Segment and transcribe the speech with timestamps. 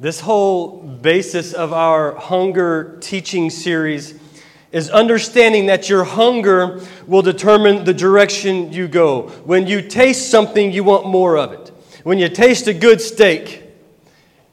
[0.00, 4.18] This whole basis of our hunger teaching series
[4.72, 9.28] is understanding that your hunger will determine the direction you go.
[9.44, 11.68] When you taste something, you want more of it.
[12.02, 13.62] When you taste a good steak,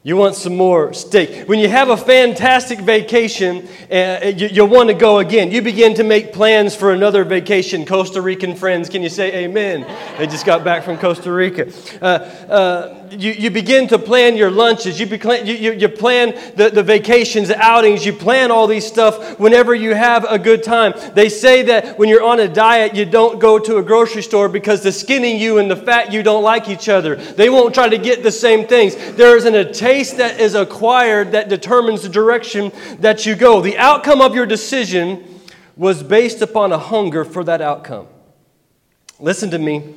[0.04, 1.48] you want some more steak.
[1.48, 5.50] When you have a fantastic vacation, uh, you, you want to go again.
[5.50, 7.84] You begin to make plans for another vacation.
[7.84, 9.86] Costa Rican friends, can you say amen?
[10.18, 11.72] They just got back from Costa Rica.
[12.00, 14.98] Uh, uh, you, you begin to plan your lunches.
[14.98, 18.04] You, you, you, you plan the, the vacations, the outings.
[18.06, 20.94] You plan all these stuff whenever you have a good time.
[21.14, 24.48] They say that when you're on a diet, you don't go to a grocery store
[24.48, 27.16] because the skinny you and the fat you don't like each other.
[27.16, 28.96] They won't try to get the same things.
[29.12, 33.60] There isn't a taste that is acquired that determines the direction that you go.
[33.60, 35.40] The outcome of your decision
[35.76, 38.06] was based upon a hunger for that outcome.
[39.18, 39.94] Listen to me.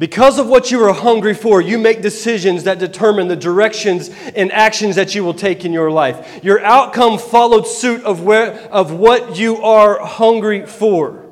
[0.00, 4.50] Because of what you are hungry for, you make decisions that determine the directions and
[4.50, 6.42] actions that you will take in your life.
[6.42, 11.26] Your outcome followed suit of, where, of what you are hungry for.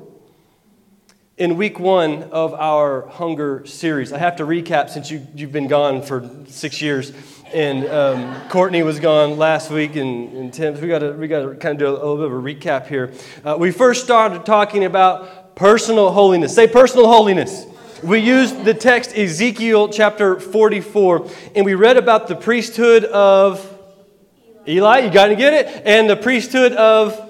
[1.39, 5.69] In week one of our hunger series, I have to recap since you, you've been
[5.69, 7.15] gone for six years,
[7.55, 11.49] and um, Courtney was gone last week, and, and Tim, we got to we got
[11.49, 13.15] to kind of do a, a, little bit of a recap here.
[13.43, 16.55] Uh, we first started talking about personal holiness.
[16.55, 17.65] Say personal holiness.
[18.03, 23.61] We used the text Ezekiel chapter 44, and we read about the priesthood of
[24.69, 25.01] Eli.
[25.01, 25.83] You got to get it?
[25.85, 27.21] And the priesthood of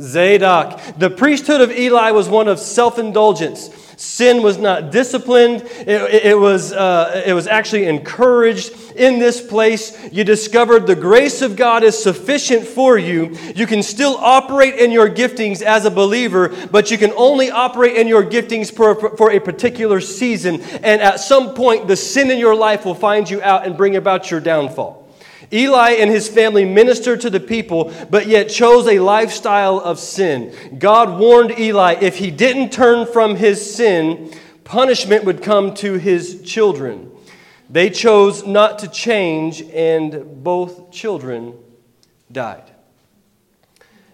[0.00, 0.80] Zadok.
[0.96, 3.68] The priesthood of Eli was one of self indulgence.
[3.96, 8.72] Sin was not disciplined, it, it was, uh, it was actually encouraged.
[8.94, 13.36] In this place, you discovered the grace of God is sufficient for you.
[13.54, 17.96] You can still operate in your giftings as a believer, but you can only operate
[17.96, 20.60] in your giftings for, for a particular season.
[20.60, 23.96] And at some point, the sin in your life will find you out and bring
[23.96, 25.05] about your downfall.
[25.52, 30.54] Eli and his family ministered to the people, but yet chose a lifestyle of sin.
[30.78, 34.32] God warned Eli if he didn't turn from his sin,
[34.64, 37.12] punishment would come to his children.
[37.68, 41.54] They chose not to change, and both children
[42.30, 42.70] died.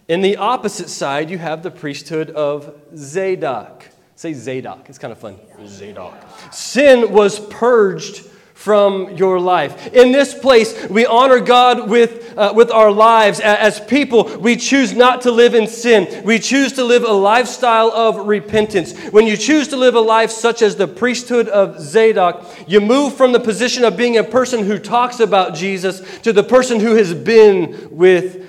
[0.09, 3.85] In the opposite side, you have the priesthood of Zadok.
[4.17, 5.39] Say Zadok, it's kind of fun.
[5.67, 6.15] Zadok.
[6.53, 8.25] Sin was purged
[8.63, 9.93] from your life.
[9.93, 13.41] In this place, we honor God with, uh, with our lives.
[13.41, 16.23] As people, we choose not to live in sin.
[16.25, 18.97] We choose to live a lifestyle of repentance.
[19.09, 23.17] When you choose to live a life such as the priesthood of Zadok, you move
[23.17, 26.95] from the position of being a person who talks about Jesus to the person who
[26.95, 28.47] has been with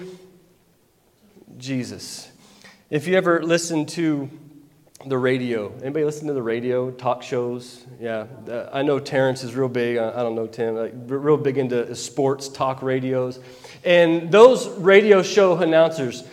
[1.58, 2.32] Jesus.
[2.92, 4.30] If you ever listen to
[5.06, 5.72] the radio.
[5.82, 7.86] Anybody listen to the radio, talk shows?
[8.00, 8.28] Yeah,
[8.72, 9.98] I know Terrence is real big.
[9.98, 13.40] I, I don't know Tim, like, real big into sports talk radios.
[13.84, 16.24] And those radio show announcers,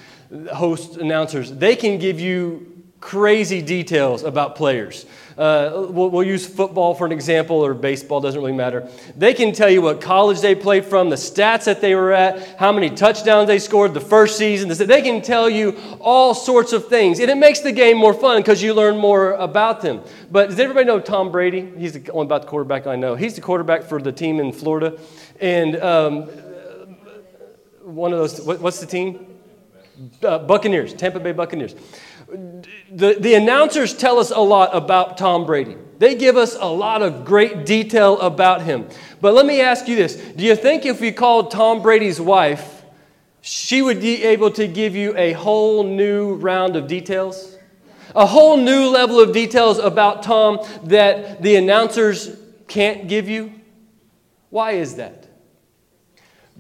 [0.53, 2.70] host announcers, they can give you
[3.01, 5.07] crazy details about players.
[5.39, 8.87] Uh, we'll, we'll, use football for an example, or baseball, doesn't really matter.
[9.17, 12.59] They can tell you what college they played from, the stats that they were at,
[12.59, 14.69] how many touchdowns they scored the first season.
[14.87, 17.21] They can tell you all sorts of things.
[17.21, 20.03] And it makes the game more fun because you learn more about them.
[20.31, 21.73] But does everybody know Tom Brady?
[21.79, 23.15] He's the only about the quarterback I know.
[23.15, 24.99] He's the quarterback for the team in Florida.
[25.41, 26.25] And um,
[27.83, 29.27] one of those, what, what's the team?
[30.23, 31.75] Uh, Buccaneers, Tampa Bay Buccaneers
[32.91, 35.77] the, the announcers tell us a lot about Tom Brady.
[35.99, 38.89] They give us a lot of great detail about him.
[39.21, 42.85] But let me ask you this Do you think if we called Tom Brady's wife,
[43.41, 47.57] she would be able to give you a whole new round of details?
[48.15, 52.37] A whole new level of details about Tom that the announcers
[52.67, 53.53] can't give you?
[54.49, 55.29] Why is that?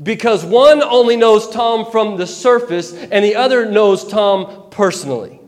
[0.00, 5.39] Because one only knows Tom from the surface, and the other knows Tom personally.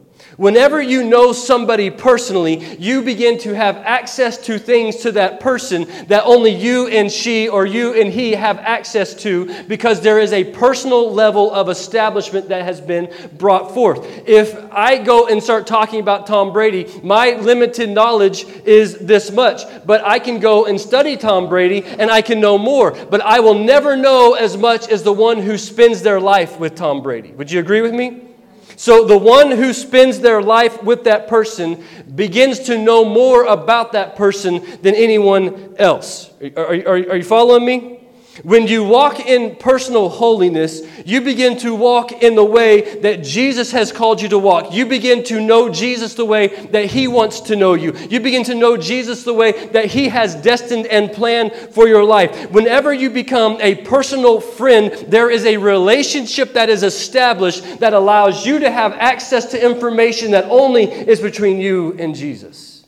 [0.43, 5.87] Whenever you know somebody personally, you begin to have access to things to that person
[6.09, 10.33] that only you and she or you and he have access to because there is
[10.33, 13.09] a personal level of establishment that has been
[13.39, 14.05] brought forth.
[14.27, 19.63] If I go and start talking about Tom Brady, my limited knowledge is this much,
[19.87, 23.39] but I can go and study Tom Brady and I can know more, but I
[23.39, 27.31] will never know as much as the one who spends their life with Tom Brady.
[27.31, 28.32] Would you agree with me?
[28.77, 31.85] So the one who spends their life with that person
[32.15, 36.31] begins to know more about that person than anyone else.
[36.57, 38.02] Are, are, are you following me?
[38.43, 43.73] When you walk in personal holiness, you begin to walk in the way that Jesus
[43.73, 44.73] has called you to walk.
[44.73, 47.95] You begin to know Jesus the way that He wants to know you.
[48.09, 52.05] You begin to know Jesus the way that He has destined and planned for your
[52.05, 52.51] life.
[52.51, 58.47] Whenever you become a personal friend, there is a relationship that is established that allows
[58.47, 62.87] you to have access to information that only is between you and Jesus.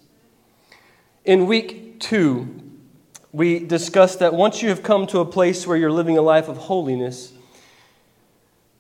[1.26, 2.63] In week two,
[3.34, 6.48] we discussed that once you have come to a place where you're living a life
[6.48, 7.32] of holiness,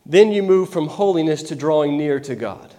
[0.06, 2.72] then you move from holiness to drawing near to God.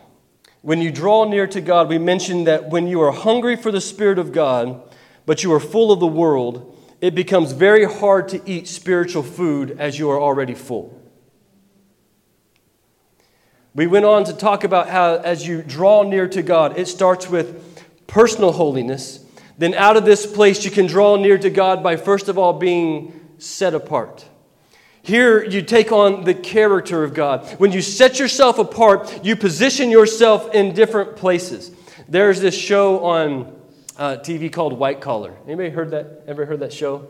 [0.62, 3.82] When you draw near to God, we mentioned that when you are hungry for the
[3.82, 4.82] Spirit of God,
[5.26, 9.76] but you are full of the world, it becomes very hard to eat spiritual food
[9.78, 10.98] as you are already full.
[13.74, 17.30] We went on to talk about how, as you draw near to God, it starts
[17.30, 19.25] with personal holiness
[19.58, 22.54] then out of this place you can draw near to God by first of all
[22.54, 24.26] being set apart.
[25.02, 27.48] Here you take on the character of God.
[27.60, 31.72] When you set yourself apart, you position yourself in different places.
[32.08, 33.56] There's this show on
[33.98, 35.36] uh, TV called White Collar.
[35.46, 36.24] Anybody heard that?
[36.28, 37.08] Ever heard that show?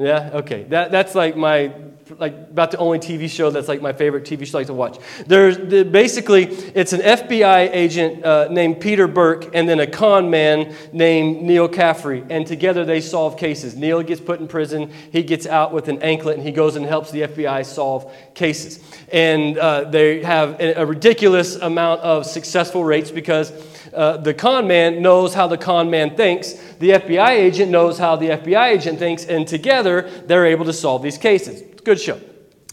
[0.00, 0.30] Yeah.
[0.32, 0.64] Okay.
[0.64, 1.72] That, that's like my
[2.18, 4.74] like about the only TV show that's like my favorite TV show I like to
[4.74, 4.98] watch.
[5.26, 10.30] There's the, basically it's an FBI agent uh, named Peter Burke and then a con
[10.30, 13.76] man named Neal Caffrey, and together they solve cases.
[13.76, 16.84] Neil gets put in prison, he gets out with an anklet, and he goes and
[16.84, 18.80] helps the FBI solve cases.
[19.12, 23.52] And uh, they have a, a ridiculous amount of successful rates because
[23.94, 26.52] uh, the con man knows how the con man thinks.
[26.78, 31.02] The FBI agent knows how the FBI agent thinks, and together they're able to solve
[31.02, 31.62] these cases.
[31.84, 32.20] Good show.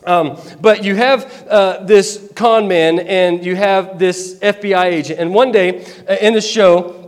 [0.06, 5.19] Um, but you have uh, this con man and you have this FBI agent.
[5.19, 7.06] And one day uh, in the show,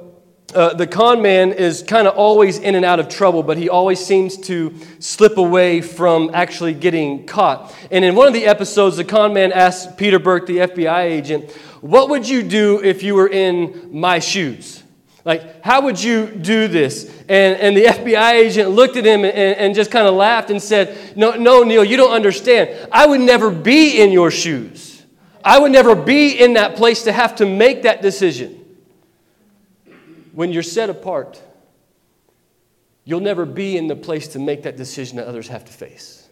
[0.53, 3.69] uh, the con man is kind of always in and out of trouble, but he
[3.69, 7.75] always seems to slip away from actually getting caught.
[7.91, 11.51] And in one of the episodes, the con man asks Peter Burke, the FBI agent,
[11.81, 14.83] What would you do if you were in my shoes?
[15.25, 17.05] Like, how would you do this?
[17.27, 20.61] And, and the FBI agent looked at him and, and just kind of laughed and
[20.61, 22.87] said, no, no, Neal, you don't understand.
[22.91, 25.03] I would never be in your shoes.
[25.43, 28.58] I would never be in that place to have to make that decision.
[30.33, 31.41] When you're set apart,
[33.05, 36.27] you'll never be in the place to make that decision that others have to face.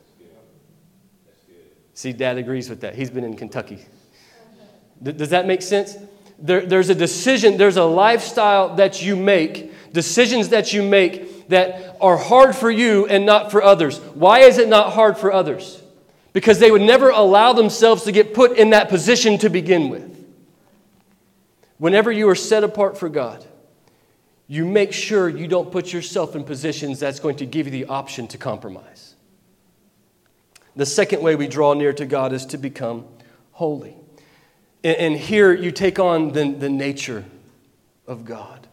[1.94, 2.96] See, Dad agrees with that.
[2.96, 3.84] He's been in Kentucky.
[5.02, 5.98] Does that make sense?
[6.40, 11.98] there, there's a decision, there's a lifestyle that you make, decisions that you make that
[12.00, 14.00] are hard for you and not for others.
[14.00, 15.82] Why is it not hard for others?
[16.34, 20.14] Because they would never allow themselves to get put in that position to begin with.
[21.80, 23.46] Whenever you are set apart for God,
[24.48, 27.86] you make sure you don't put yourself in positions that's going to give you the
[27.86, 29.16] option to compromise.
[30.76, 33.06] The second way we draw near to God is to become
[33.52, 33.96] holy.
[34.84, 37.26] And, here you take on the, the nature
[38.06, 38.68] of God.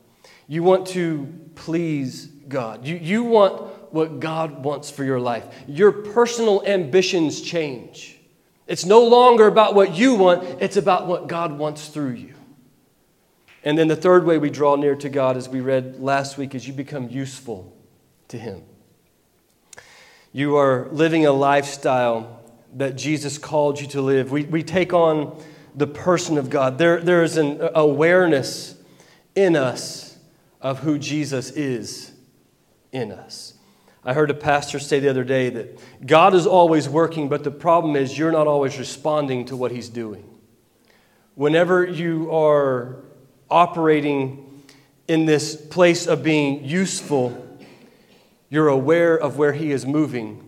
[0.47, 2.87] You want to please God.
[2.87, 3.63] You, you want
[3.93, 5.45] what God wants for your life.
[5.67, 8.19] Your personal ambitions change.
[8.67, 12.34] It's no longer about what you want, it's about what God wants through you.
[13.65, 16.55] And then the third way we draw near to God, as we read last week,
[16.55, 17.75] is you become useful
[18.29, 18.63] to Him.
[20.33, 22.43] You are living a lifestyle
[22.75, 24.31] that Jesus called you to live.
[24.31, 25.43] We, we take on
[25.75, 26.77] the person of God.
[26.77, 28.77] There, there is an awareness
[29.35, 30.19] in us
[30.61, 32.13] of who Jesus is
[32.93, 33.55] in us.
[34.05, 37.51] I heard a pastor say the other day that God is always working, but the
[37.51, 40.29] problem is you're not always responding to what he's doing.
[41.35, 43.03] Whenever you are
[43.51, 44.63] operating
[45.09, 47.41] in this place of being useful,
[48.49, 50.45] you're aware of where he is moving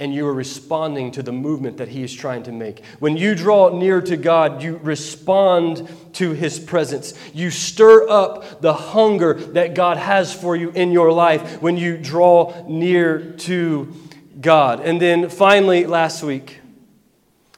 [0.00, 2.82] and you are responding to the movement that He is trying to make.
[2.98, 7.12] When you draw near to God, you respond to His presence.
[7.34, 11.98] You stir up the hunger that God has for you in your life when you
[11.98, 13.94] draw near to
[14.40, 14.80] God.
[14.80, 16.60] And then finally, last week,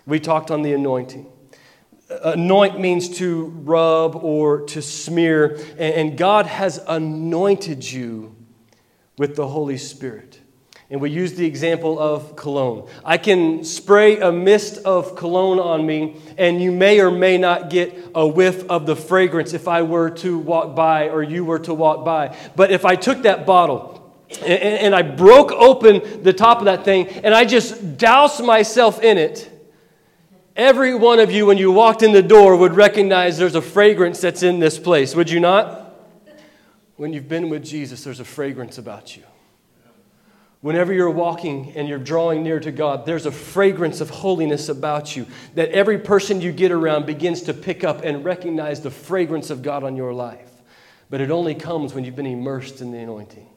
[0.04, 1.31] we talked on the anointing.
[2.24, 8.34] Anoint means to rub or to smear, and God has anointed you
[9.18, 10.40] with the Holy Spirit.
[10.90, 12.86] And we use the example of cologne.
[13.02, 17.70] I can spray a mist of cologne on me, and you may or may not
[17.70, 21.60] get a whiff of the fragrance if I were to walk by or you were
[21.60, 22.36] to walk by.
[22.56, 24.14] But if I took that bottle
[24.44, 29.16] and, I broke open the top of that thing and I just doused myself in
[29.16, 29.48] it,
[30.56, 34.20] every one of you, when you walked in the door, would recognize there's a fragrance
[34.20, 35.96] that's in this place, would you not?
[36.96, 39.24] When you've been with Jesus, there's a fragrance about you.
[40.60, 45.16] Whenever you're walking and you're drawing near to God, there's a fragrance of holiness about
[45.16, 49.50] you that every person you get around begins to pick up and recognize the fragrance
[49.50, 50.48] of God on your life.
[51.10, 53.48] But it only comes when you've been immersed in the anointing.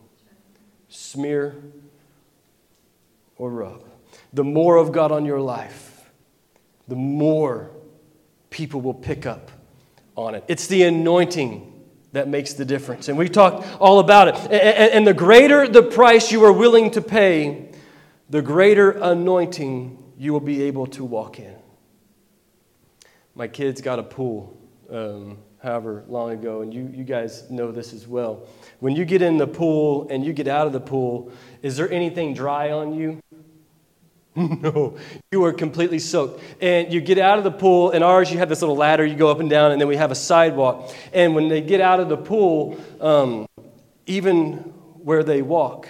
[0.89, 1.55] Smear
[3.37, 3.83] or rub.
[4.33, 5.85] The more of God on your life,
[6.88, 7.72] the more
[8.50, 9.51] people will pick up
[10.15, 10.44] on it.
[10.48, 11.72] It's the anointing
[12.13, 13.10] that makes the difference.
[13.10, 14.36] And we've talked all about it.
[14.51, 17.72] And the greater the price you are willing to pay,
[18.30, 21.56] the greater anointing you will be able to walk in.
[23.36, 24.58] My kids got a pool
[24.89, 28.48] um, however long ago, and you, you guys know this as well.
[28.80, 31.92] When you get in the pool and you get out of the pool, is there
[31.92, 33.20] anything dry on you?
[34.62, 34.98] no,
[35.32, 36.44] you are completely soaked.
[36.62, 39.15] And you get out of the pool, and ours, you have this little ladder, you
[39.15, 40.94] go up and down, and then we have a sidewalk.
[41.13, 43.48] And when they get out of the pool, um,
[44.06, 44.56] even
[45.04, 45.88] where they walk,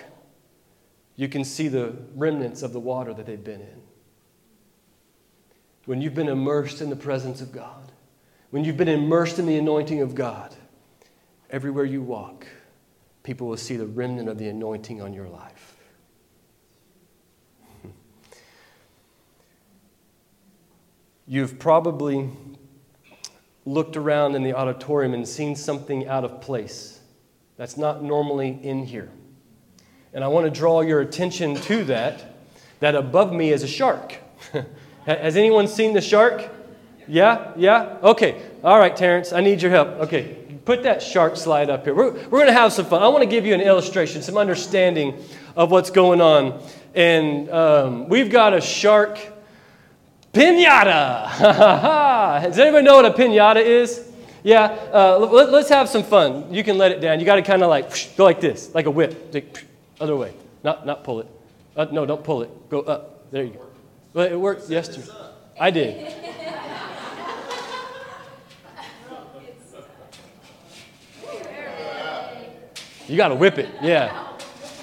[1.16, 3.82] you can see the remnants of the water that they've been in.
[5.86, 7.92] When you've been immersed in the presence of God,
[8.52, 10.56] when you've been immersed in the anointing of God,
[11.50, 12.46] everywhere you walk,
[13.24, 15.55] people will see the remnant of the anointing on your life.
[21.28, 22.30] You've probably
[23.66, 27.00] looked around in the auditorium and seen something out of place
[27.58, 29.10] that's not normally in here.
[30.14, 32.36] And I want to draw your attention to that,
[32.80, 34.16] that above me is a shark.
[35.06, 36.48] Has anyone seen the shark?
[37.08, 37.54] Yeah?
[37.56, 37.98] Yeah?
[38.04, 38.42] Okay.
[38.64, 39.88] All right, Terrence, I need your help.
[40.02, 41.96] Okay, put that shark slide up here.
[41.96, 43.02] We're, we're going to have some fun.
[43.02, 45.24] I want to give you an illustration, some understanding
[45.56, 46.62] of what's going on.
[46.94, 49.20] And um, we've got a shark
[50.36, 51.40] Pinata!
[52.44, 54.12] Does anybody know what a pinata is?
[54.44, 56.54] Yeah, uh, let, us have some fun.
[56.54, 57.22] You can let it down.
[57.22, 59.34] You got to kind of like whoosh, go like this, like a whip.
[59.34, 59.66] Like,
[60.00, 60.34] other way.
[60.62, 61.28] Not, not pull it.
[61.76, 62.70] Uh, no, don't pull it.
[62.70, 63.32] Go up.
[63.32, 63.66] There you go.
[64.14, 65.10] Well, it worked yesterday.
[65.60, 66.14] I did.
[73.08, 73.70] You got to whip it.
[73.84, 74.34] Yeah.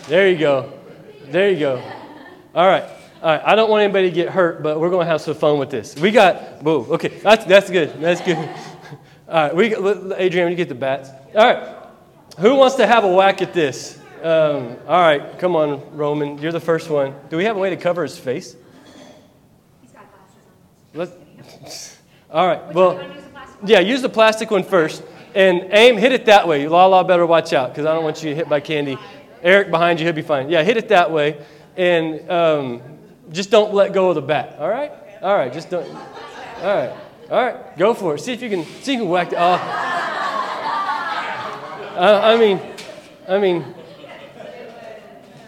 [0.07, 0.73] There you go.
[1.25, 1.83] There you go.
[2.55, 2.85] All right.
[3.23, 5.37] All right, I don't want anybody to get hurt, but we're going to have some
[5.37, 5.95] fun with this.
[5.95, 8.01] We got, whoa, okay, that's, that's good.
[8.01, 8.37] That's good.
[9.29, 11.09] All right, we got, Adrian, you get the bats.
[11.33, 11.77] All right,
[12.41, 13.97] who wants to have a whack at this?
[14.25, 17.15] Um, all right, come on, Roman, you're the first one.
[17.31, 18.57] Do we have a way to cover his face?
[19.81, 21.21] He's got glasses on.
[21.63, 21.99] Let's,
[22.33, 23.09] all right, well,
[23.65, 25.01] yeah, use the plastic one first.
[25.37, 26.67] And aim, hit it that way.
[26.67, 28.99] Lala better watch out because I don't want you to hit by candy.
[29.45, 30.51] Eric behind you, he'll be fine.
[30.51, 31.41] Yeah, hit it that way.
[31.77, 32.83] And um,
[33.31, 34.57] just don't let go of the bat.
[34.59, 34.93] All right?
[35.23, 35.53] All right.
[35.53, 35.87] Just don't.
[35.87, 35.95] All
[36.63, 36.93] right.
[37.31, 37.79] All right.
[37.79, 38.21] Go for it.
[38.21, 38.65] See if you can.
[38.65, 39.31] See if you can whack.
[39.31, 39.59] The, uh,
[41.97, 42.61] uh, I mean,
[43.29, 43.65] I mean.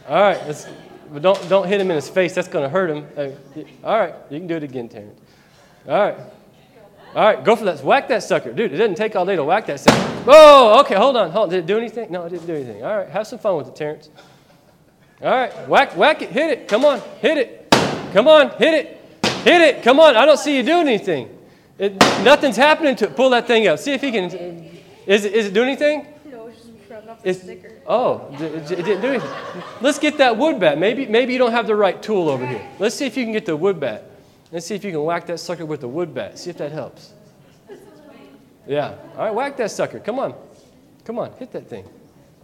[0.09, 0.47] All right.
[0.47, 0.67] Let's,
[1.13, 2.35] but don't don't hit him in his face.
[2.35, 3.07] That's to hurt him.
[3.83, 4.15] All right.
[4.31, 5.21] You can do it again, Terrence.
[5.89, 6.17] All right.
[7.15, 7.81] All right, go for that.
[7.85, 8.53] Whack that sucker.
[8.53, 9.97] Dude, it doesn't take all day to whack that sucker.
[10.25, 11.31] Whoa, okay, hold on.
[11.31, 11.51] Hold on.
[11.51, 12.11] Did it do anything?
[12.11, 12.83] No, it didn't do anything.
[12.83, 14.11] All right, have some fun with it, Terrence.
[15.23, 16.67] All right, whack, whack it, hit it.
[16.67, 17.64] Come on, hit it.
[18.15, 19.01] Come on, hit it.
[19.43, 19.83] Hit it.
[19.83, 20.15] Come on.
[20.15, 21.37] I don't see you doing anything.
[21.79, 23.17] It, nothing's happening to it.
[23.17, 23.81] Pull that thing out.
[23.81, 24.27] See if he can.
[25.05, 26.07] Is it, is it doing anything?
[26.31, 27.73] No, it's just rubbing off the it's, sticker.
[27.89, 29.31] Oh, it, it didn't do anything.
[29.81, 30.79] Let's get that wood bat.
[30.79, 32.65] Maybe, maybe you don't have the right tool over here.
[32.79, 34.09] Let's see if you can get the wood bat.
[34.53, 36.39] Let's see if you can whack that sucker with the wood bat.
[36.39, 37.15] See if that helps.
[38.69, 38.95] Yeah.
[39.17, 39.99] All right, whack that sucker.
[39.99, 40.35] Come on.
[41.05, 41.85] Come on, hit that thing.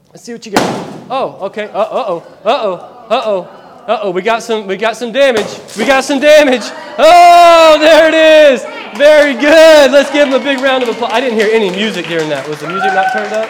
[0.09, 1.07] Let's see what you got.
[1.09, 1.69] Oh, okay.
[1.69, 2.03] Uh oh.
[2.03, 2.19] Uh oh.
[2.45, 2.75] Uh oh.
[3.09, 3.60] Uh oh.
[3.87, 5.49] Uh-oh, we got some we got some damage.
[5.77, 6.63] We got some damage.
[6.99, 8.63] Oh, there it is.
[8.97, 9.91] Very good.
[9.91, 11.11] Let's give him a big round of applause.
[11.13, 12.47] I didn't hear any music during that.
[12.49, 13.49] Was the music not turned up?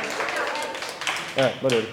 [1.36, 1.86] All right, whatever.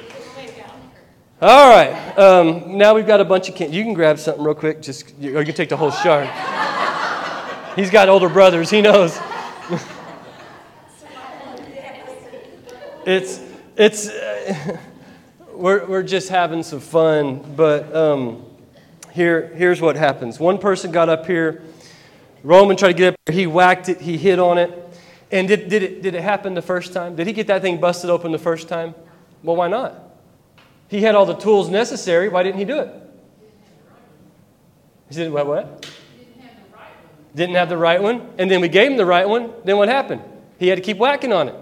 [1.42, 2.18] All right.
[2.18, 3.74] Um, now we've got a bunch of kids.
[3.74, 4.82] You can grab something real quick.
[4.82, 6.30] Just or you can take the whole shark.
[7.76, 8.70] He's got older brothers.
[8.70, 9.20] He knows.
[13.06, 13.40] it's
[13.76, 14.10] it's.
[14.10, 14.78] Uh,
[15.58, 18.46] we're, we're just having some fun, but um,
[19.12, 20.40] here, here's what happens.
[20.40, 21.64] One person got up here,
[22.44, 24.84] Roman tried to get up here, he whacked it, he hit on it.
[25.32, 27.16] And did, did, it, did it happen the first time?
[27.16, 28.96] Did he get that thing busted open the first time?
[29.44, 29.96] Well, why not?
[30.88, 32.30] He had all the tools necessary.
[32.30, 32.94] Why didn't he do it?
[35.10, 35.48] He said, what?
[35.48, 35.90] what?
[37.36, 38.30] Didn't have the right one.
[38.38, 39.52] And then we gave him the right one.
[39.66, 40.22] Then what happened?
[40.60, 41.56] He had to keep whacking on it.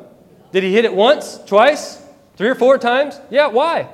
[0.51, 2.04] Did he hit it once, twice,
[2.35, 3.19] Three or four times?
[3.29, 3.87] Yeah, why?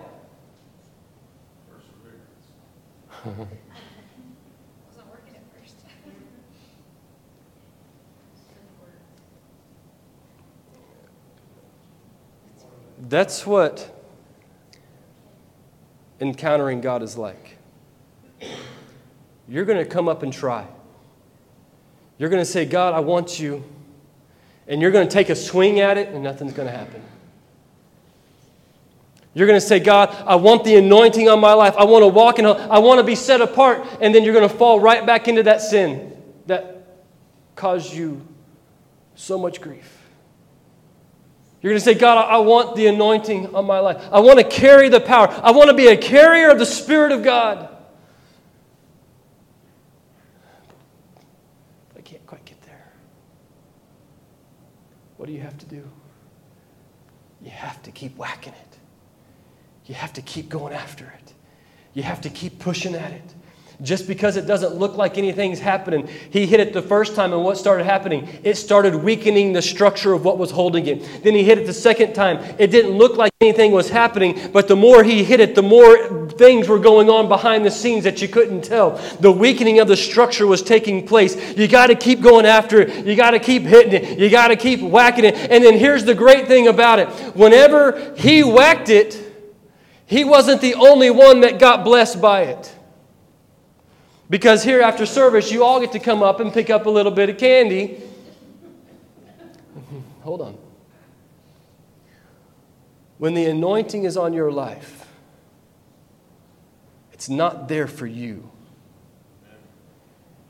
[13.09, 13.93] That's what
[16.21, 17.57] encountering God is like.
[19.47, 20.65] You're going to come up and try.
[22.17, 23.63] You're going to say, God, I want you.
[24.67, 27.03] And you're going to take a swing at it, and nothing's going to happen.
[29.33, 31.75] You're going to say, God, I want the anointing on my life.
[31.77, 33.87] I want to walk in, I want to be set apart.
[34.01, 36.85] And then you're going to fall right back into that sin that
[37.55, 38.27] caused you
[39.15, 39.99] so much grief.
[41.61, 44.03] You're going to say, God, I want the anointing on my life.
[44.11, 45.29] I want to carry the power.
[45.29, 47.69] I want to be a carrier of the Spirit of God.
[51.95, 52.91] I can't quite get there.
[55.17, 55.87] What do you have to do?
[57.43, 58.70] You have to keep whacking it.
[59.91, 61.33] You have to keep going after it.
[61.93, 63.35] You have to keep pushing at it.
[63.81, 67.43] Just because it doesn't look like anything's happening, he hit it the first time, and
[67.43, 68.29] what started happening?
[68.41, 71.23] It started weakening the structure of what was holding it.
[71.23, 72.37] Then he hit it the second time.
[72.57, 76.29] It didn't look like anything was happening, but the more he hit it, the more
[76.29, 78.91] things were going on behind the scenes that you couldn't tell.
[79.19, 81.57] The weakening of the structure was taking place.
[81.57, 83.05] You got to keep going after it.
[83.05, 84.17] You got to keep hitting it.
[84.17, 85.35] You got to keep whacking it.
[85.35, 89.30] And then here's the great thing about it whenever he whacked it,
[90.11, 92.75] he wasn't the only one that got blessed by it.
[94.29, 97.13] Because here after service, you all get to come up and pick up a little
[97.13, 98.03] bit of candy.
[100.23, 100.57] Hold on.
[103.19, 105.07] When the anointing is on your life,
[107.13, 108.51] it's not there for you,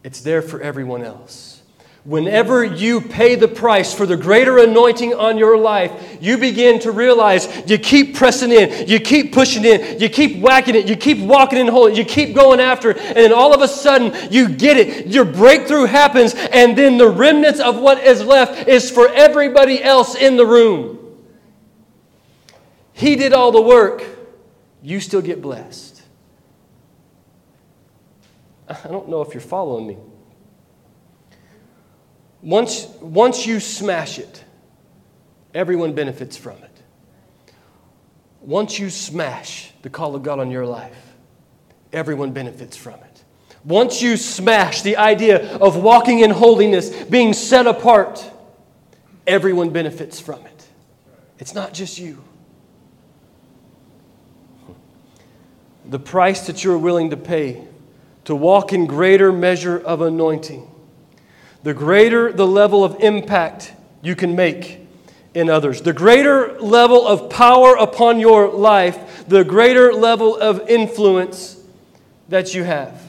[0.03, 1.60] it's there for everyone else.
[2.03, 6.91] Whenever you pay the price for the greater anointing on your life, you begin to
[6.91, 11.19] realize you keep pressing in, you keep pushing in, you keep whacking it, you keep
[11.19, 14.49] walking in holy, you keep going after it, and then all of a sudden you
[14.49, 15.07] get it.
[15.07, 20.15] Your breakthrough happens, and then the remnants of what is left is for everybody else
[20.15, 20.97] in the room.
[22.93, 24.03] He did all the work,
[24.81, 26.01] you still get blessed.
[28.67, 29.97] I don't know if you're following me.
[32.41, 34.43] Once, once you smash it,
[35.53, 36.81] everyone benefits from it.
[38.41, 41.13] Once you smash the call of God on your life,
[41.93, 43.23] everyone benefits from it.
[43.63, 48.27] Once you smash the idea of walking in holiness, being set apart,
[49.27, 50.67] everyone benefits from it.
[51.37, 52.23] It's not just you.
[55.85, 57.67] The price that you're willing to pay
[58.25, 60.70] to walk in greater measure of anointing
[61.63, 64.79] the greater the level of impact you can make
[65.33, 65.81] in others.
[65.81, 71.61] The greater level of power upon your life, the greater level of influence
[72.29, 73.01] that you have.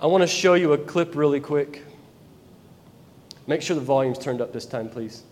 [0.00, 1.84] I want to show you a clip really quick.
[3.46, 5.22] Make sure the volume's turned up this time, please.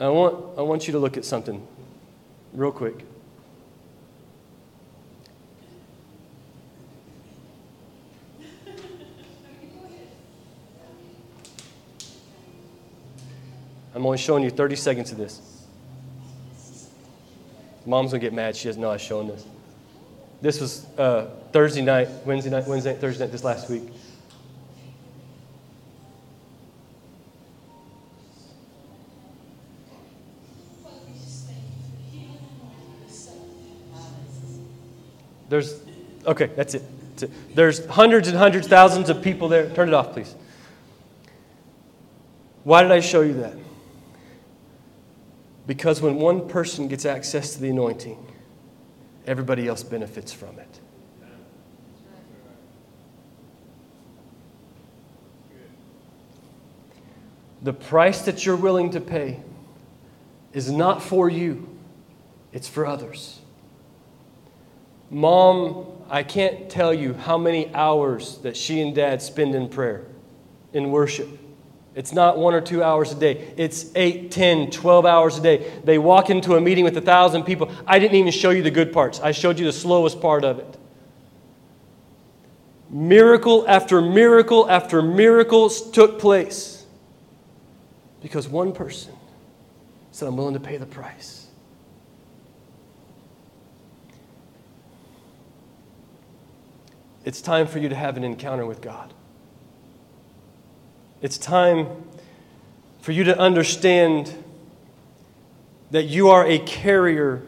[0.00, 1.64] I want, I want you to look at something
[2.54, 3.04] real quick.
[14.00, 15.66] I'm only showing you 30 seconds of this.
[17.84, 18.56] Mom's gonna get mad.
[18.56, 19.44] She doesn't know I was showing this.
[20.40, 23.82] This was uh, Thursday night, Wednesday night, Wednesday, night, Thursday night, this last week.
[35.50, 35.78] There's,
[36.24, 36.82] okay, that's it.
[37.10, 37.54] that's it.
[37.54, 39.68] There's hundreds and hundreds, thousands of people there.
[39.68, 40.34] Turn it off, please.
[42.64, 43.60] Why did I show you that?
[45.70, 48.18] Because when one person gets access to the anointing,
[49.24, 50.80] everybody else benefits from it.
[57.62, 59.44] The price that you're willing to pay
[60.52, 61.68] is not for you,
[62.52, 63.38] it's for others.
[65.08, 70.04] Mom, I can't tell you how many hours that she and dad spend in prayer,
[70.72, 71.28] in worship.
[72.00, 73.52] It's not one or two hours a day.
[73.58, 75.70] It's eight, ten, twelve hours a day.
[75.84, 77.70] They walk into a meeting with a thousand people.
[77.86, 80.58] I didn't even show you the good parts, I showed you the slowest part of
[80.58, 80.78] it.
[82.88, 86.86] Miracle after miracle after miracles took place
[88.22, 89.12] because one person
[90.10, 91.48] said, I'm willing to pay the price.
[97.26, 99.12] It's time for you to have an encounter with God.
[101.22, 101.86] It's time
[103.00, 104.32] for you to understand
[105.90, 107.42] that you are a carrier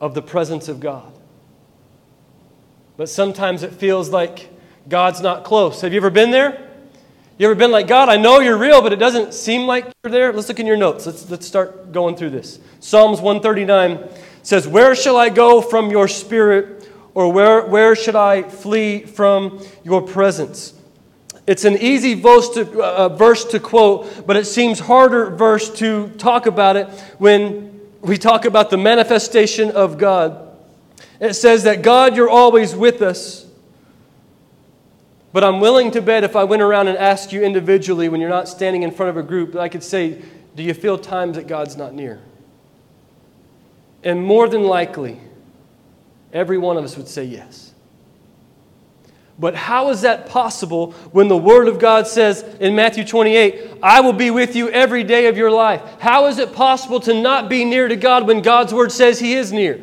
[0.00, 1.12] of the presence of God.
[2.96, 4.48] But sometimes it feels like
[4.88, 5.82] God's not close.
[5.82, 6.68] Have you ever been there?
[7.36, 10.10] You ever been like, God, I know you're real, but it doesn't seem like you're
[10.10, 10.32] there?
[10.32, 11.06] Let's look in your notes.
[11.06, 12.58] Let's, let's start going through this.
[12.80, 14.08] Psalms 139
[14.42, 16.90] says, Where shall I go from your spirit?
[17.14, 20.72] Or where, where should I flee from your presence?
[21.48, 26.10] It's an easy verse to, uh, verse to quote, but it seems harder verse to
[26.18, 30.46] talk about it when we talk about the manifestation of God.
[31.18, 33.46] It says that God, you're always with us.
[35.32, 38.28] But I'm willing to bet if I went around and asked you individually when you're
[38.28, 40.20] not standing in front of a group, I could say,
[40.54, 42.20] Do you feel times that God's not near?
[44.04, 45.18] And more than likely,
[46.30, 47.67] every one of us would say yes.
[49.38, 54.00] But how is that possible when the Word of God says in Matthew 28, I
[54.00, 55.80] will be with you every day of your life?
[56.00, 59.34] How is it possible to not be near to God when God's Word says He
[59.34, 59.80] is near?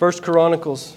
[0.00, 0.96] First Chronicles.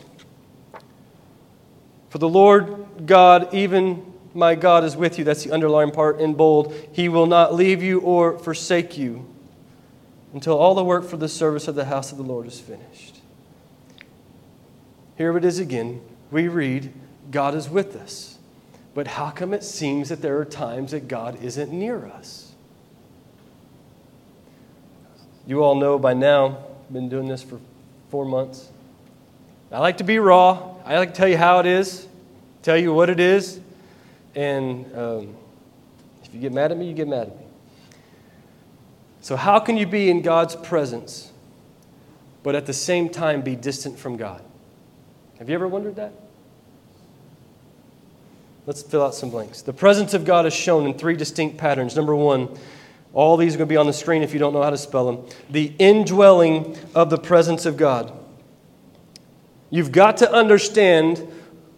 [2.10, 5.24] For the Lord God, even my God, is with you.
[5.24, 6.74] That's the underlined part in bold.
[6.94, 9.33] He will not leave you or forsake you
[10.34, 13.20] until all the work for the service of the house of the Lord is finished.
[15.18, 16.02] Here it is again.
[16.32, 16.92] We read,
[17.30, 18.40] God is with us.
[18.96, 22.52] But how come it seems that there are times that God isn't near us?
[25.46, 27.60] You all know by now, I've been doing this for
[28.10, 28.70] four months.
[29.72, 30.76] I like to be raw.
[30.86, 32.08] I like to tell you how it is,
[32.62, 33.60] tell you what it is.
[34.36, 35.36] And um,
[36.24, 37.43] if you get mad at me, you get mad at me.
[39.24, 41.32] So, how can you be in God's presence,
[42.44, 44.44] but at the same time be distant from God?
[45.40, 46.12] Have you ever wondered that?
[48.66, 49.62] Let's fill out some blanks.
[49.62, 51.96] The presence of God is shown in three distinct patterns.
[51.96, 52.50] Number one,
[53.14, 54.78] all these are going to be on the screen if you don't know how to
[54.78, 55.26] spell them.
[55.50, 58.12] The indwelling of the presence of God.
[59.70, 61.26] You've got to understand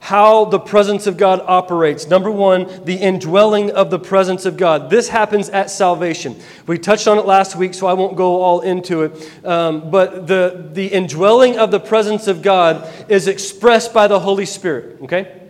[0.06, 2.06] how the presence of God operates.
[2.06, 4.91] Number one, the indwelling of the presence of God.
[4.91, 6.39] This happens at salvation.
[6.68, 9.32] We touched on it last week, so I won't go all into it.
[9.44, 14.46] Um, but the, the indwelling of the presence of God is expressed by the Holy
[14.46, 15.41] Spirit, okay?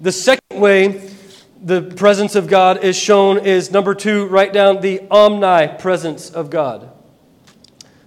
[0.00, 1.10] The second way
[1.62, 6.90] the presence of God is shown is number two, write down the omnipresence of God.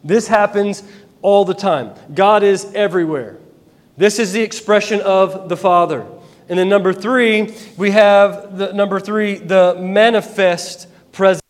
[0.03, 0.81] This happens
[1.21, 1.93] all the time.
[2.15, 3.37] God is everywhere.
[3.95, 6.05] This is the expression of the Father.
[6.49, 11.42] And then number three, we have the number three, the manifest presence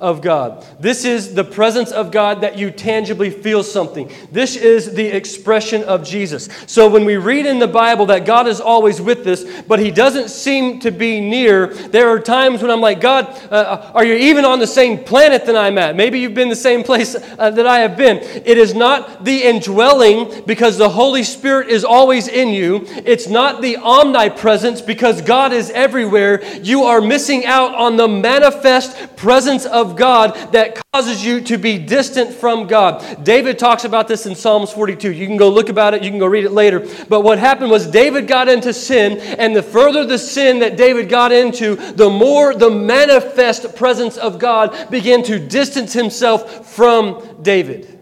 [0.00, 0.64] of God.
[0.78, 4.10] This is the presence of God that you tangibly feel something.
[4.30, 6.48] This is the expression of Jesus.
[6.66, 9.90] So when we read in the Bible that God is always with us, but He
[9.90, 14.14] doesn't seem to be near, there are times when I'm like, God, uh, are you
[14.14, 15.96] even on the same planet that I'm at?
[15.96, 18.18] Maybe you've been the same place uh, that I have been.
[18.18, 22.84] It is not the indwelling because the Holy Spirit is always in you.
[23.04, 26.44] It's not the omnipresence because God is everywhere.
[26.58, 31.78] You are missing out on the manifest presence of God that causes you to be
[31.78, 33.24] distant from God.
[33.24, 35.12] David talks about this in Psalms 42.
[35.12, 36.86] You can go look about it, you can go read it later.
[37.08, 41.08] But what happened was David got into sin, and the further the sin that David
[41.08, 47.98] got into, the more the manifest presence of God began to distance himself from David.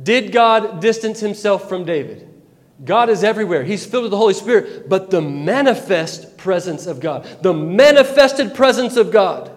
[0.00, 2.29] Did God distance himself from David?
[2.84, 3.62] God is everywhere.
[3.62, 8.96] He's filled with the Holy Spirit, but the manifest presence of God, the manifested presence
[8.96, 9.50] of God,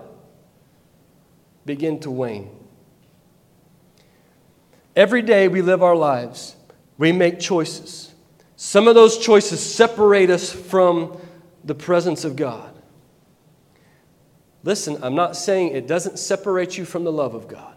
[1.66, 2.50] begin to wane.
[4.96, 6.56] Every day we live our lives,
[6.98, 8.14] we make choices.
[8.56, 11.18] Some of those choices separate us from
[11.64, 12.70] the presence of God.
[14.64, 17.76] Listen, I'm not saying it doesn't separate you from the love of God.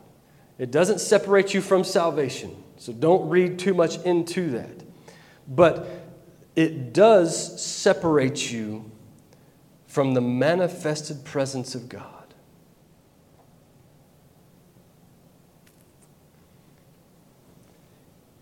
[0.58, 2.62] It doesn't separate you from salvation.
[2.76, 4.85] So don't read too much into that.
[5.48, 5.88] But
[6.56, 8.90] it does separate you
[9.86, 12.12] from the manifested presence of God.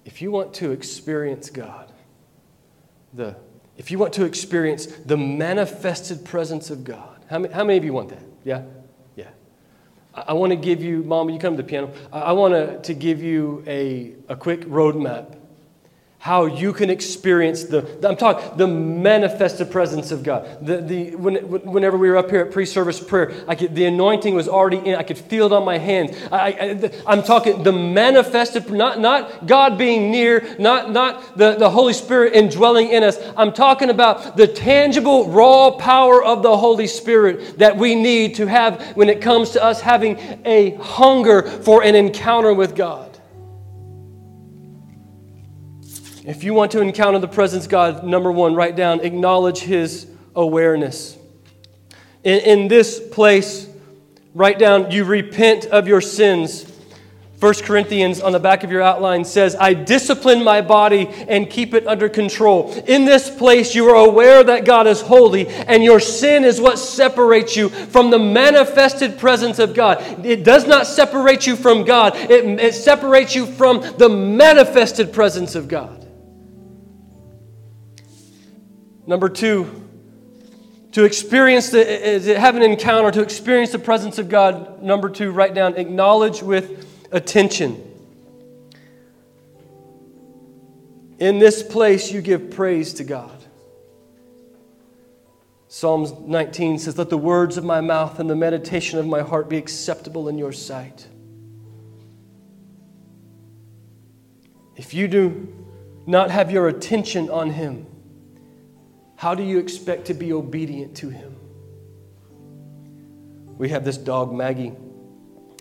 [0.05, 1.90] If you want to experience God,
[3.12, 3.37] the,
[3.77, 7.85] if you want to experience the manifested presence of God, how many, how many of
[7.85, 8.23] you want that?
[8.45, 8.62] Yeah?
[9.17, 9.31] Yeah.
[10.14, 11.93] I, I want to give you, Mom, you come to the piano.
[12.12, 15.37] I, I want to, give you a, a quick roadmap
[16.25, 20.49] how you can experience the, I'm talking the manifested presence of God.
[20.65, 24.35] The, the, when, whenever we were up here at pre-service prayer, I could, the anointing
[24.35, 24.95] was already in.
[24.95, 26.17] I could feel it on my hands.
[26.33, 31.69] I I, am talking the manifested, not, not God being near, not, not the, the
[31.69, 33.19] Holy Spirit indwelling in us.
[33.37, 38.47] I'm talking about the tangible, raw power of the Holy Spirit that we need to
[38.47, 43.13] have when it comes to us having a hunger for an encounter with God.
[46.25, 50.07] If you want to encounter the presence of God, number one, write down, acknowledge His
[50.35, 51.17] awareness.
[52.23, 53.69] In, in this place,
[54.35, 56.71] Write down, you repent of your sins.
[57.39, 61.73] 1 Corinthians on the back of your outline says, I discipline my body and keep
[61.73, 62.73] it under control.
[62.89, 66.79] In this place, you are aware that God is holy, and your sin is what
[66.79, 70.25] separates you from the manifested presence of God.
[70.27, 75.55] It does not separate you from God, it, it separates you from the manifested presence
[75.55, 76.04] of God.
[79.07, 79.85] Number two,
[80.93, 84.83] to experience the, have an encounter, to experience the presence of God.
[84.83, 87.83] Number two, write down, acknowledge with attention.
[91.19, 93.45] In this place, you give praise to God.
[95.69, 99.49] Psalms 19 says, Let the words of my mouth and the meditation of my heart
[99.49, 101.09] be acceptable in your sight.
[104.77, 105.53] If you do
[106.07, 107.87] not have your attention on Him,
[109.16, 111.37] how do you expect to be obedient to Him?
[113.57, 114.72] We have this dog, Maggie,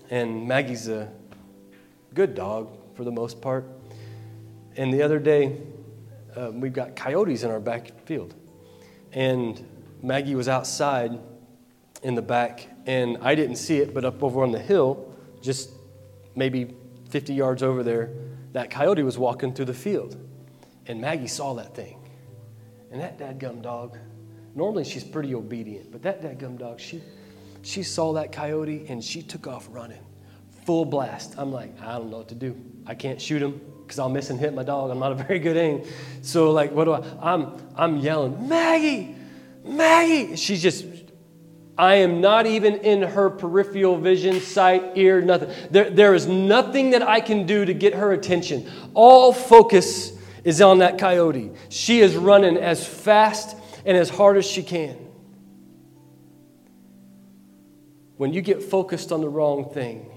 [0.10, 1.12] and Maggie's a
[2.14, 3.66] good dog for the most part.
[4.76, 5.58] And the other day,
[6.36, 8.34] uh, we've got coyotes in our back field.
[9.12, 9.64] And
[10.02, 11.20] Maggie was outside
[12.02, 15.70] in the back, and I didn't see it, but up over on the hill, just
[16.36, 16.74] maybe
[17.10, 18.12] 50 yards over there,
[18.54, 20.18] that coyote was walking through the field.
[20.88, 22.03] And Maggie saw that thing.
[22.94, 23.98] And that dadgum dog,
[24.54, 27.02] normally she's pretty obedient, but that dadgum dog, she,
[27.64, 30.00] she saw that coyote and she took off running
[30.66, 31.34] full blast.
[31.38, 32.56] I'm like, I don't know what to do.
[32.86, 34.92] I can't shoot him because I'll miss and hit my dog.
[34.92, 35.84] I'm not a very good aim.
[36.22, 37.04] So like, what do I?
[37.20, 39.16] I'm I'm yelling, Maggie,
[39.66, 40.36] Maggie.
[40.36, 40.86] She's just.
[41.76, 45.50] I am not even in her peripheral vision, sight, ear, nothing.
[45.72, 48.70] There, there is nothing that I can do to get her attention.
[48.94, 51.52] All focus is on that coyote.
[51.70, 54.98] She is running as fast and as hard as she can.
[58.18, 60.10] When you get focused on the wrong thing,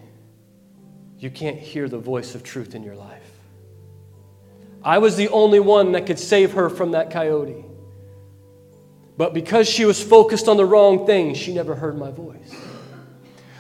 [1.19, 3.23] you can't hear the voice of truth in your life.
[4.83, 7.65] I was the only one that could save her from that coyote.
[9.17, 12.55] But because she was focused on the wrong thing, she never heard my voice.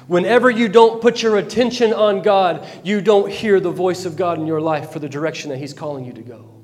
[0.06, 4.38] Whenever you don't put your attention on God, you don't hear the voice of God
[4.38, 6.55] in your life for the direction that He's calling you to go.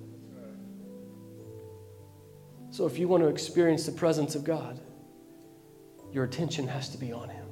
[2.72, 4.80] So, if you want to experience the presence of God,
[6.10, 7.44] your attention has to be on Him.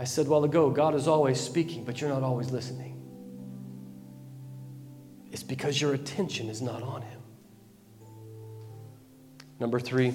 [0.00, 3.00] I said while ago, God is always speaking, but you're not always listening.
[5.30, 7.20] It's because your attention is not on Him.
[9.60, 10.12] Number three,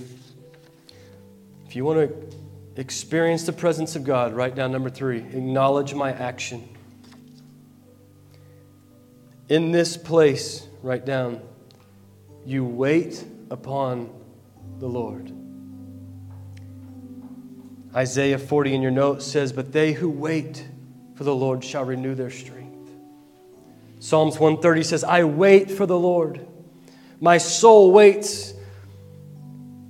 [1.65, 6.11] if you want to experience the presence of God, write down number three acknowledge my
[6.11, 6.67] action.
[9.47, 11.39] In this place, write down,
[12.45, 14.09] you wait upon
[14.79, 15.31] the Lord.
[17.95, 20.67] Isaiah 40 in your notes says, But they who wait
[21.15, 22.91] for the Lord shall renew their strength.
[23.99, 26.45] Psalms 130 says, I wait for the Lord.
[27.19, 28.53] My soul waits.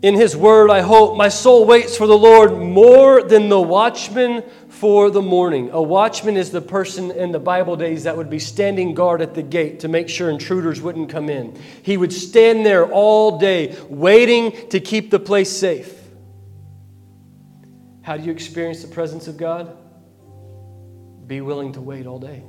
[0.03, 1.17] In his word, I hope.
[1.17, 5.71] My soul waits for the Lord more than the watchman for the morning.
[5.71, 9.33] A watchman is the person in the Bible days that would be standing guard at
[9.33, 11.59] the gate to make sure intruders wouldn't come in.
[11.81, 15.91] He would stand there all day waiting to keep the place safe.
[18.03, 19.75] How do you experience the presence of God?
[21.25, 22.43] Be willing to wait all day.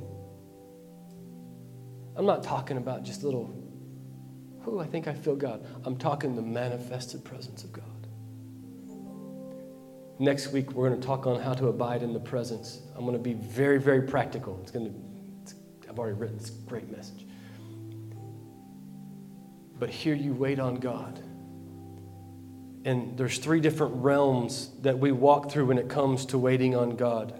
[2.15, 3.51] I'm not talking about just little,
[4.71, 5.65] oh, I think I feel God.
[5.85, 7.85] I'm talking the manifested presence of God.
[10.19, 12.81] Next week, we're going to talk on how to abide in the presence.
[12.95, 14.59] I'm going to be very, very practical.
[14.61, 14.93] It's going to,
[15.41, 15.55] it's,
[15.89, 17.25] I've already written this great message.
[19.79, 21.23] But here you wait on God
[22.85, 26.95] and there's three different realms that we walk through when it comes to waiting on
[26.95, 27.39] God,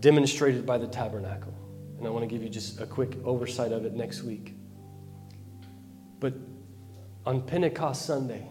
[0.00, 1.52] demonstrated by the tabernacle.
[1.98, 4.54] And I want to give you just a quick oversight of it next week.
[6.22, 6.34] But
[7.26, 8.48] on Pentecost Sunday,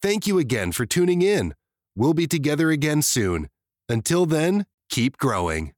[0.00, 1.54] Thank you again for tuning in.
[1.94, 3.50] We'll be together again soon.
[3.86, 5.74] Until then, keep growing.